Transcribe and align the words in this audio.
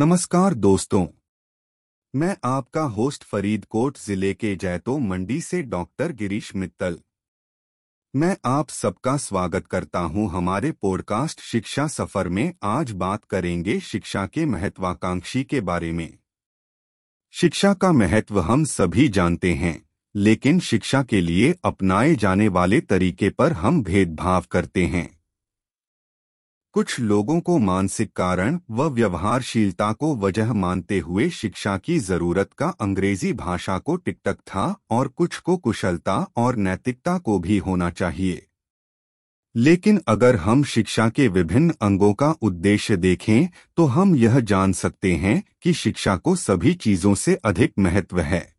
नमस्कार 0.00 0.54
दोस्तों। 0.54 1.06
मैं 2.14 2.36
आपका 2.44 2.82
होस्ट 2.82 3.24
फरीदकोट 3.24 3.98
ज़िले 3.98 4.34
के 4.34 4.56
जैतो 4.56 4.98
मंडी 4.98 5.40
से 5.40 5.62
डॉक्टर 5.62 6.12
गिरीश 6.12 6.56
मित्तल। 6.56 6.98
मैं 8.16 8.36
आप 8.44 8.68
सबका 8.68 9.16
स्वागत 9.16 9.66
करता 9.66 9.98
हूँ 9.98 10.30
हमारे 10.30 10.72
पॉडकास्ट 10.72 11.40
शिक्षा 11.40 11.86
सफ़र 11.86 12.28
में। 12.28 12.54
आज 12.62 12.90
बात 12.90 13.24
करेंगे 13.24 13.80
शिक्षा 13.80 14.26
के 14.26 14.44
महत्वाकांक्षी 14.44 15.44
के 15.44 15.60
बारे 15.60 15.92
में। 15.92 16.18
शिक्षा 17.32 17.74
का 17.74 17.92
महत्व 17.92 18.40
हम 18.40 18.64
सभी 18.64 19.08
जानते 19.08 19.54
हैं, 19.54 19.88
लेकिन 20.16 20.60
शिक्षा 20.60 21.02
के 21.02 21.20
लिए 21.20 21.54
अपनाए 21.64 22.14
जाने 22.14 22.48
वाले 22.48 22.80
तरीके 22.80 23.30
पर 23.30 23.52
हम 23.52 23.82
भेदभाव 23.82 24.44
करते 24.50 24.86
हैं। 24.86 25.19
कुछ 26.74 26.98
लोगों 27.00 27.40
को 27.40 27.58
मानसिक 27.58 28.12
कारण 28.12 28.58
व 28.70 28.82
व्यवहारशीलता 28.88 29.92
को 29.92 30.14
वजह 30.16 30.52
मानते 30.52 30.98
हुए 30.98 31.28
शिक्षा 31.30 31.76
की 31.78 31.98
ज़रूरत 31.98 32.52
का 32.52 32.68
अंग्रेज़ी 32.80 33.32
भाषा 33.32 33.78
को 33.78 33.96
टिकटक 33.96 34.34
था 34.34 34.76
और 34.90 35.08
कुछ 35.08 35.38
को 35.38 35.56
कुशलता 35.56 36.16
और 36.36 36.56
नैतिकता 36.56 37.18
को 37.18 37.38
भी 37.38 37.58
होना 37.58 37.90
चाहिए। 37.90 38.46
लेकिन 39.54 40.00
अगर 40.08 40.36
हम 40.36 40.64
शिक्षा 40.64 41.08
के 41.08 41.28
विभिन्न 41.28 41.74
अंगों 41.82 42.12
का 42.14 42.30
उद्देश्य 42.42 42.96
देखें 42.96 43.48
तो 43.76 43.86
हम 43.86 44.16
यह 44.16 44.40
जान 44.40 44.72
सकते 44.72 45.14
हैं 45.14 45.42
कि 45.62 45.72
शिक्षा 45.72 46.16
को 46.16 46.36
सभी 46.36 46.74
चीज़ों 46.74 47.14
से 47.14 47.34
अधिक 47.34 47.72
महत्व 47.78 48.20
है। 48.20 48.54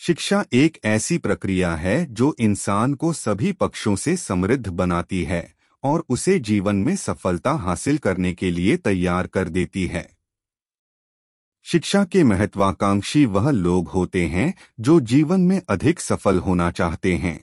शिक्षा 0.00 0.44
एक 0.52 0.78
ऐसी 0.84 1.18
प्रक्रिया 1.18 1.74
है 1.76 2.04
जो 2.06 2.34
इंसान 2.40 2.94
को 2.94 3.12
सभी 3.12 3.52
पक्षों 3.52 3.96
से 3.96 4.16
समृद्ध 4.16 4.68
बनाती 4.68 5.24
है। 5.24 5.55
और 5.86 6.04
उसे 6.08 6.38
जीवन 6.40 6.76
में 6.76 6.94
सफलता 6.96 7.52
हासिल 7.52 7.98
करने 7.98 8.32
के 8.34 8.50
लिए 8.50 8.76
तैयार 8.76 9.26
कर 9.26 9.48
देती 9.48 9.86
है। 9.86 10.08
शिक्षा 11.66 12.04
के 12.04 12.24
महत्वाकांक्षी 12.24 13.24
वह 13.26 13.50
लोग 13.50 13.88
होते 13.88 14.26
हैं 14.26 14.52
जो 14.80 15.00
जीवन 15.00 15.40
में 15.40 15.60
अधिक 15.68 16.00
सफल 16.00 16.38
होना 16.38 16.70
चाहते 16.70 17.14
हैं। 17.16 17.40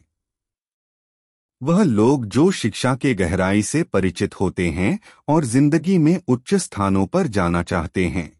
वह 1.62 1.84
लोग 1.84 2.26
जो 2.26 2.50
शिक्षा 2.52 2.96
के 2.96 3.14
गहराई 3.14 3.62
से 3.62 3.84
परिचित 3.84 4.40
होते 4.40 4.70
हैं 4.70 5.00
और 5.28 5.46
ज़िंदगी 5.46 5.98
में 5.98 6.18
उच्च 6.28 6.54
स्थानों 6.56 7.06
पर 7.06 7.28
जाना 7.28 7.64
चाहते 7.64 8.06
हैं। 8.08 8.32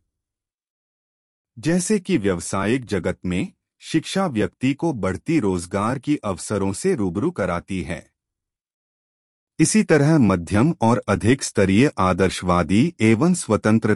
जैसे 1.58 2.00
कि 2.00 2.18
व्यवसायिक 2.18 2.86
जगत 2.86 3.20
में, 3.26 3.54
शिक्षा 3.82 4.28
व्यक्ति 4.28 4.74
को 4.74 4.94
बढ़ती 4.94 5.40
रोज़गार 5.40 6.00
की 6.00 6.16
अवसरों 6.16 6.74
से 6.74 6.96
रूबरू 6.96 7.32
कराती 7.32 7.82
है। 7.82 8.13
इसी 9.60 9.84
तरह 9.84 10.18
मध्यम 10.18 10.74
और 10.82 11.02
अधिक 11.08 11.44
स्तरीय 11.44 11.90
आदर्शवादी 12.00 12.94
एवं 13.02 13.34
स्वतंत्र 13.34 13.92